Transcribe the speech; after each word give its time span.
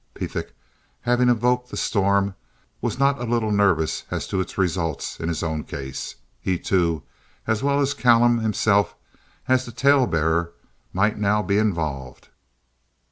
Pethick, 0.15 0.55
having 1.01 1.29
evoked 1.29 1.69
the 1.69 1.77
storm, 1.77 2.33
was 2.81 2.97
not 2.97 3.21
a 3.21 3.25
little 3.25 3.51
nervous 3.51 4.03
as 4.09 4.25
to 4.29 4.39
its 4.41 4.57
results 4.57 5.19
in 5.19 5.27
his 5.29 5.43
own 5.43 5.63
case. 5.63 6.15
He, 6.39 6.57
too, 6.57 7.03
as 7.45 7.61
well 7.61 7.79
as 7.79 7.93
Callum, 7.93 8.39
himself 8.39 8.95
as 9.47 9.63
the 9.63 9.71
tale 9.71 10.07
bearer, 10.07 10.53
might 10.91 11.19
now 11.19 11.43
be 11.43 11.59
involved. 11.59 12.29